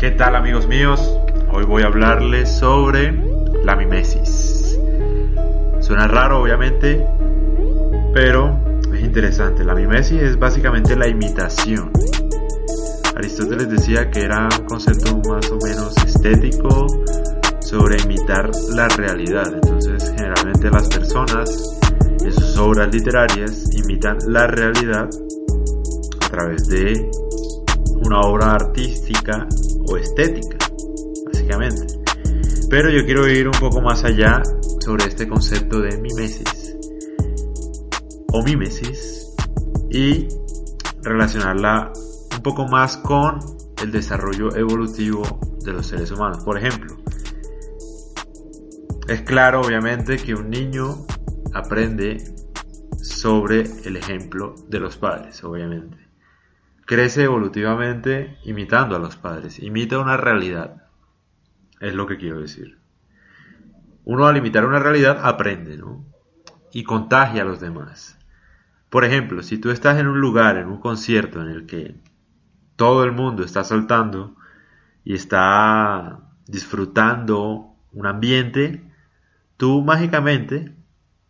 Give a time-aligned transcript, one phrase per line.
[0.00, 0.98] ¿Qué tal amigos míos?
[1.52, 3.12] Hoy voy a hablarles sobre
[3.62, 4.80] la mimesis.
[5.80, 7.06] Suena raro obviamente,
[8.14, 8.58] pero
[8.94, 9.62] es interesante.
[9.62, 11.92] La mimesis es básicamente la imitación.
[13.14, 16.86] Aristóteles decía que era un concepto más o menos estético
[17.60, 19.52] sobre imitar la realidad.
[19.52, 21.78] Entonces generalmente las personas
[22.24, 25.10] en sus obras literarias imitan la realidad
[26.24, 27.10] a través de
[28.02, 29.46] una obra artística
[29.96, 30.56] estética,
[31.26, 31.86] básicamente.
[32.68, 34.42] Pero yo quiero ir un poco más allá
[34.80, 36.76] sobre este concepto de mimesis
[38.32, 39.34] o mimesis
[39.90, 40.28] y
[41.02, 41.92] relacionarla
[42.34, 43.40] un poco más con
[43.82, 45.22] el desarrollo evolutivo
[45.64, 46.44] de los seres humanos.
[46.44, 46.96] Por ejemplo,
[49.08, 51.06] es claro obviamente que un niño
[51.52, 52.18] aprende
[53.02, 56.09] sobre el ejemplo de los padres, obviamente
[56.90, 60.88] crece evolutivamente imitando a los padres, imita una realidad,
[61.78, 62.80] es lo que quiero decir.
[64.02, 66.04] Uno al imitar una realidad aprende, ¿no?
[66.72, 68.18] Y contagia a los demás.
[68.88, 71.94] Por ejemplo, si tú estás en un lugar, en un concierto en el que
[72.74, 74.34] todo el mundo está saltando
[75.04, 78.82] y está disfrutando un ambiente,
[79.56, 80.74] tú mágicamente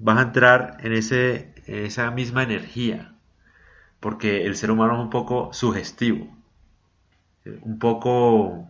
[0.00, 3.13] vas a entrar en, ese, en esa misma energía
[4.04, 6.28] porque el ser humano es un poco sugestivo,
[7.62, 8.68] un poco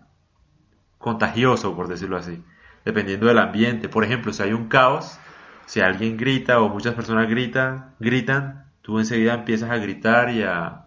[0.98, 2.40] contagioso, por decirlo así,
[2.84, 3.88] dependiendo del ambiente.
[3.88, 5.18] Por ejemplo, si hay un caos,
[5.66, 10.84] si alguien grita o muchas personas gritan, gritan, tú enseguida empiezas a gritar y a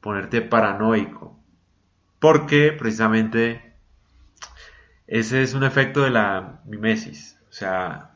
[0.00, 1.38] ponerte paranoico.
[2.18, 3.74] Porque precisamente
[5.06, 8.12] ese es un efecto de la mimesis, o sea,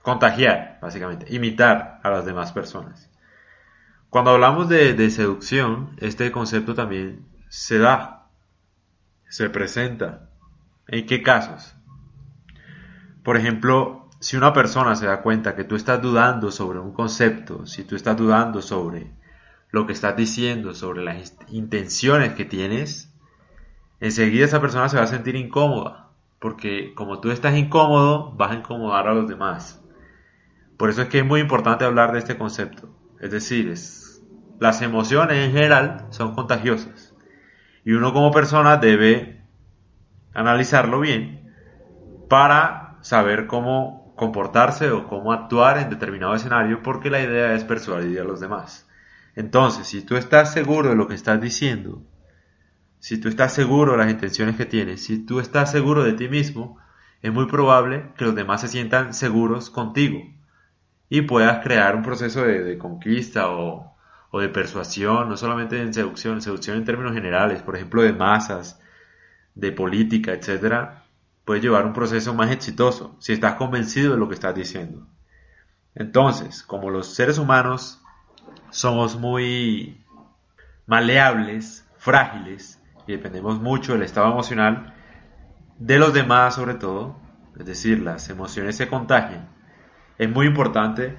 [0.00, 3.10] contagiar, básicamente, imitar a las demás personas.
[4.10, 8.30] Cuando hablamos de, seducción, este concepto también se da,
[9.28, 10.30] se presenta.
[10.86, 11.74] ¿En qué casos?
[13.22, 17.66] Por ejemplo, si una persona se da cuenta que tú estás dudando sobre un concepto,
[17.66, 19.12] si tú estás dudando sobre
[19.70, 23.12] lo que estás diciendo, sobre las intenciones que tienes,
[24.00, 28.54] enseguida esa persona se va a sentir incómoda, porque como tú estás incómodo, vas a
[28.54, 29.82] incomodar a los demás.
[30.78, 32.97] Por eso es que es muy importante hablar de este concepto.
[33.20, 33.74] Es decir,
[34.60, 37.14] las emociones en general son contagiosas.
[37.84, 39.42] Y uno como persona debe
[40.34, 41.52] analizarlo bien
[42.28, 48.20] para saber cómo comportarse o cómo actuar en determinado escenario porque la idea es persuadir
[48.20, 48.88] a los demás.
[49.34, 52.02] Entonces, si tú estás seguro de lo que estás diciendo,
[52.98, 56.28] si tú estás seguro de las intenciones que tienes, si tú estás seguro de ti
[56.28, 56.78] mismo,
[57.22, 60.18] es muy probable que los demás se sientan seguros contigo
[61.08, 63.94] y puedas crear un proceso de, conquista o,
[64.32, 68.80] de persuasión, no solamente en seducción, seducción en términos generales, por ejemplo, de masas,
[69.54, 71.04] de política, etcétera,
[71.44, 75.06] puedes llevar un proceso más exitoso si estás convencido de lo que estás diciendo.
[75.94, 78.02] Entonces, como los seres humanos
[78.70, 80.04] somos muy
[80.86, 84.94] maleables, frágiles y dependemos mucho del estado emocional
[85.78, 87.16] de los demás sobre todo,
[87.58, 89.57] es decir, las emociones se contagian
[90.18, 91.16] es muy importante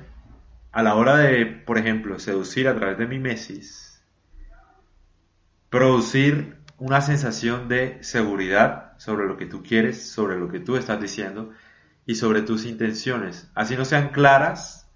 [0.71, 4.03] a la hora de, por ejemplo, seducir a través de mimesis,
[5.69, 10.99] producir una sensación de seguridad sobre lo que tú quieres, sobre lo que tú estás
[11.01, 11.51] diciendo
[12.05, 13.49] y sobre tus intenciones.
[13.55, 14.89] Así no sean claras,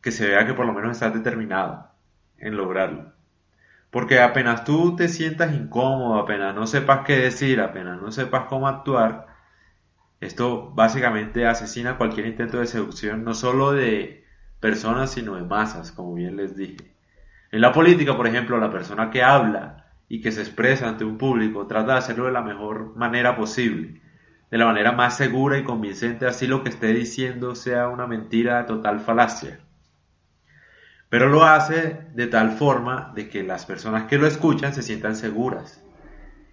[0.00, 1.90] que se vea que por lo menos estás determinado
[2.38, 3.12] en lograrlo.
[3.90, 8.68] Porque apenas tú te sientas incómodo, apenas no sepas qué decir, apenas no sepas cómo
[8.68, 9.35] actuar,
[10.20, 14.24] esto básicamente asesina cualquier intento de seducción, no solo de
[14.60, 16.94] personas, sino de masas, como bien les dije.
[17.52, 21.18] En la política, por ejemplo, la persona que habla y que se expresa ante un
[21.18, 24.00] público trata de hacerlo de la mejor manera posible,
[24.50, 28.58] de la manera más segura y convincente, así lo que esté diciendo sea una mentira
[28.58, 29.60] de total falacia.
[31.08, 35.14] Pero lo hace de tal forma de que las personas que lo escuchan se sientan
[35.14, 35.84] seguras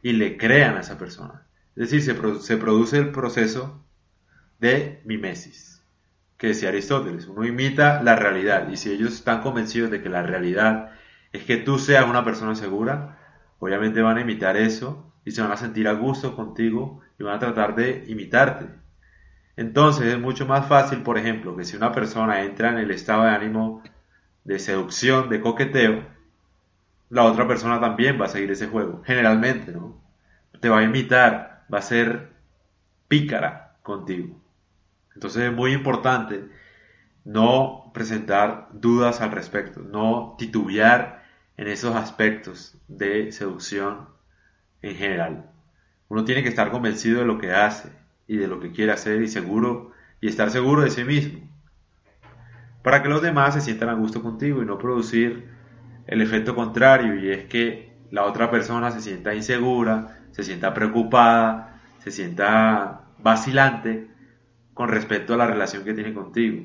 [0.01, 1.47] y le crean a esa persona.
[1.75, 2.01] Es decir,
[2.41, 3.83] se, produce el proceso
[4.59, 5.83] de mimesis,
[6.37, 10.23] que decía Aristóteles, uno imita la realidad y si ellos están convencidos de que la
[10.23, 10.91] realidad
[11.31, 13.17] es que tú seas una persona segura,
[13.59, 17.35] obviamente van a imitar eso y se van a sentir a gusto contigo y van
[17.35, 18.67] a tratar de imitarte.
[19.55, 23.23] Entonces es mucho más fácil, por ejemplo, que si una persona entra en el estado
[23.23, 23.83] de ánimo
[24.43, 26.05] de seducción, de coqueteo,
[27.09, 30.01] la otra persona también va a seguir ese juego, generalmente, ¿no?
[30.59, 32.31] Te va a imitar, va a ser
[33.07, 34.39] pícara contigo.
[35.13, 36.45] Entonces es muy importante
[37.25, 41.23] no presentar dudas al respecto, no titubear
[41.57, 44.09] en esos aspectos de seducción
[44.81, 45.49] en general.
[46.09, 47.89] Uno tiene que estar convencido de lo que hace
[48.27, 51.39] y de lo que quiere hacer y seguro y estar seguro de sí mismo.
[52.81, 55.49] Para que los demás se sientan a gusto contigo y no producir
[56.07, 61.81] el efecto contrario y es que la otra persona se sienta insegura, se sienta preocupada,
[61.97, 64.07] se sienta vacilante
[64.75, 66.63] con respecto a la relación que tiene contigo.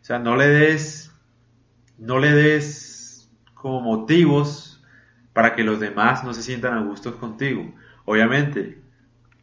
[0.00, 1.12] O sea, no le des
[1.98, 4.82] no le des como motivos
[5.34, 7.74] para que los demás no se sientan a gustos contigo.
[8.06, 8.80] Obviamente,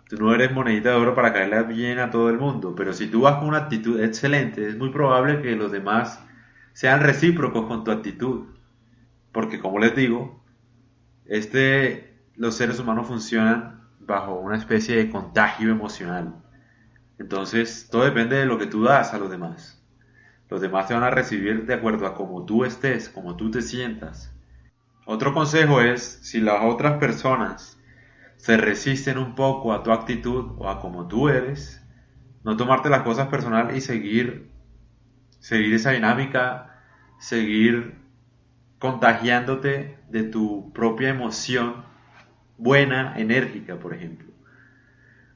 [0.09, 3.05] tú no eres monedita de oro para caerle bien a todo el mundo, pero si
[3.05, 6.19] tú vas con una actitud excelente, es muy probable que los demás
[6.73, 8.45] sean recíprocos con tu actitud.
[9.31, 10.42] Porque como les digo,
[11.33, 16.35] este, los seres humanos funcionan bajo una especie de contagio emocional.
[17.17, 19.83] Entonces, todo depende de lo que tú das a los demás.
[20.47, 23.63] Los demás te van a recibir de acuerdo a cómo tú estés, cómo tú te
[23.63, 24.31] sientas.
[25.05, 27.79] Otro consejo es, si las otras personas
[28.37, 31.83] se resisten un poco a tu actitud o a cómo tú eres,
[32.43, 34.51] no tomarte las cosas personal y seguir,
[35.39, 36.79] seguir esa dinámica,
[37.17, 38.02] seguir
[38.83, 41.85] contagiándote de tu propia emoción
[42.57, 44.27] buena, enérgica, por ejemplo.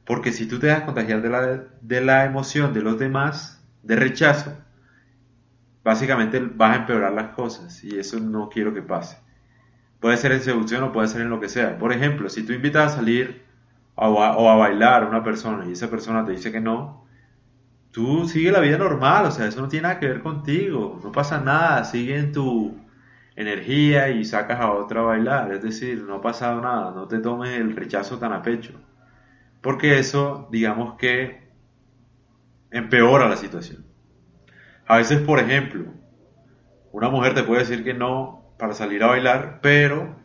[0.05, 3.95] Porque si tú te das contagiar de la, de la emoción de los demás, de
[3.95, 4.51] rechazo,
[5.81, 9.17] básicamente vas a empeorar las cosas y eso no quiero que pase.
[10.01, 11.77] Puede ser en seducción o puede ser en lo que sea.
[11.77, 13.45] Por ejemplo, si tú invitas a salir
[13.95, 17.05] o a, bailar a una persona y esa persona te dice que no,
[17.91, 21.13] tú sigue la vida normal, o sea, eso no tiene nada que ver contigo, no
[21.13, 22.85] pasa nada, sigue en tu
[23.37, 27.19] energía y sacas a otra a bailar, es decir, no ha pasado nada, no te
[27.19, 28.73] tomes el rechazo tan a pecho,
[29.61, 31.47] porque eso, digamos que,
[32.71, 33.85] empeora la situación.
[34.87, 35.85] A veces, por ejemplo,
[36.91, 40.15] una mujer te puede decir que no para salir a bailar, pero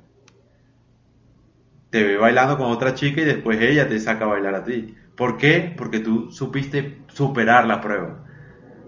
[1.91, 4.95] te ve bailando con otra chica y después ella te saca a bailar a ti.
[5.15, 5.75] ¿Por qué?
[5.77, 8.25] Porque tú supiste superar la prueba.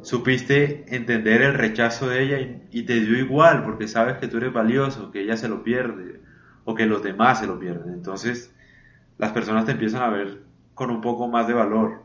[0.05, 4.53] Supiste entender el rechazo de ella y, te dio igual porque sabes que tú eres
[4.53, 6.21] valioso, que ella se lo pierde
[6.65, 7.95] o que los demás se lo pierden.
[7.95, 8.55] Entonces
[9.17, 10.43] las personas te empiezan a ver
[10.75, 12.03] con un poco más de valor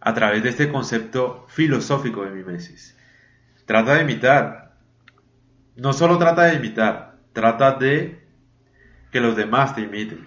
[0.00, 2.96] a través de este concepto filosófico de mimesis.
[3.66, 4.72] Trata de imitar.
[5.76, 8.26] No solo trata de imitar, trata de
[9.10, 10.26] que los demás te imiten.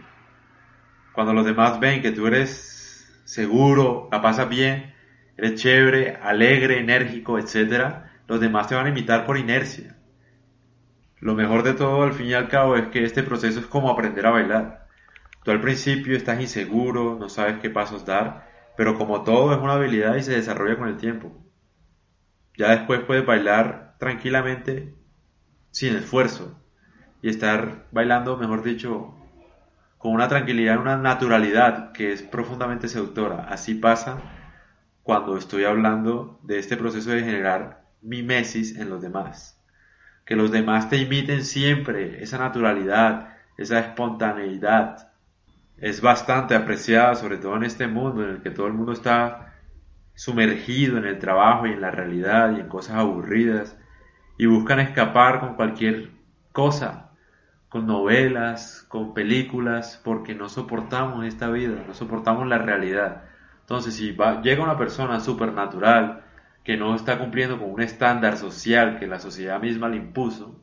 [1.12, 4.95] Cuando los demás ven que tú eres seguro, la pasas bien,
[5.38, 9.98] eres chévere, alegre, enérgico, etc., los demás te van a imitar por inercia.
[11.20, 13.90] Lo mejor de todo, al fin y al cabo, es que este proceso es como
[13.90, 14.88] aprender a bailar.
[15.44, 19.74] Tú al principio estás inseguro, no sabes qué pasos dar, pero como todo es una
[19.74, 21.32] habilidad y se desarrolla con el tiempo.
[22.58, 24.96] Ya después puedes bailar tranquilamente
[25.72, 26.60] sin esfuerzo
[27.22, 29.16] y estar bailando, mejor dicho,
[29.98, 33.48] con una tranquilidad, una naturalidad que es profundamente seductora.
[33.50, 34.18] Así pasa
[35.06, 39.64] cuando estoy hablando de este proceso de generar mimesis en los demás.
[40.26, 45.12] Que los demás te imiten siempre, esa naturalidad, esa espontaneidad.
[45.78, 49.54] Es bastante apreciada, sobre todo en este mundo en el que todo el mundo está
[50.16, 53.78] sumergido en el trabajo y en la realidad y en cosas aburridas
[54.40, 56.14] y buscan escapar con cualquier
[56.52, 57.12] cosa,
[57.70, 63.35] con novelas, con películas, porque no soportamos esta vida, no soportamos la realidad.
[63.66, 66.24] Entonces, si va, llega una persona supernatural
[66.64, 70.60] que no está cumpliendo con un estándar social que la sociedad misma le impuso,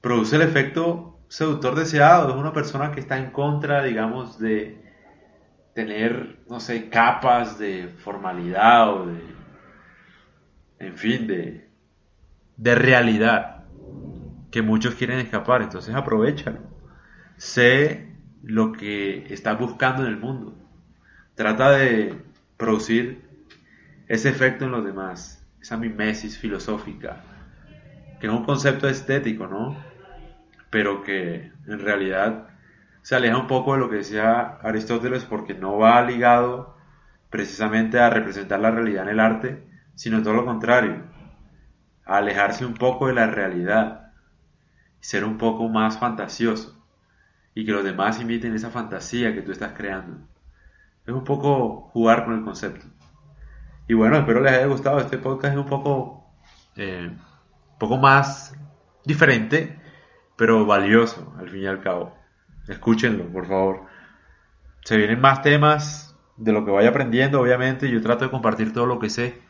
[0.00, 2.30] produce el efecto seductor deseado.
[2.30, 4.88] Es una persona que está en contra, digamos, de,
[5.78, 9.22] tener, no sé, capas de formalidad o de,
[10.80, 11.70] en fin, de,
[12.56, 13.64] de realidad
[14.50, 15.62] que muchos quieren escapar.
[15.62, 16.58] Entonces aprovechalo.
[17.36, 18.12] Sé
[18.42, 20.56] lo que estás buscando en el mundo.
[21.38, 22.20] Trata de
[22.56, 23.22] producir
[24.08, 27.22] ese efecto en los demás, esa mimesis filosófica,
[28.18, 29.80] que es un concepto estético, ¿no?
[30.68, 32.48] Pero que en realidad
[33.02, 36.76] se aleja un poco de lo que decía Aristóteles porque no va ligado
[37.30, 39.62] precisamente a representar la realidad en el arte,
[39.94, 41.04] sino todo lo contrario,
[42.04, 44.10] a alejarse un poco de la realidad
[44.98, 46.84] ser un poco más fantasioso
[47.54, 50.18] y que los demás imiten esa fantasía que tú estás creando.
[51.08, 52.84] Es un poco jugar con el concepto.
[53.88, 54.98] Y bueno, espero les haya gustado.
[54.98, 56.26] Este podcast es un poco,
[56.76, 57.10] eh,
[57.78, 58.54] poco más
[59.06, 59.80] diferente,
[60.36, 62.14] pero valioso al fin y al cabo.
[62.68, 63.86] Escúchenlo, por favor.
[64.84, 67.90] Se vienen más temas de lo que vaya aprendiendo, obviamente.
[67.90, 69.40] Yo trato de compartir todo lo que sé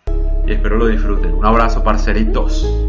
[0.47, 1.35] y espero lo disfruten.
[1.35, 2.88] Un abrazo, parceritos.